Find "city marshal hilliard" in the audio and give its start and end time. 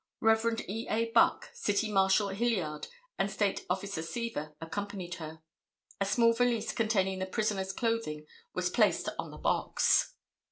1.53-2.87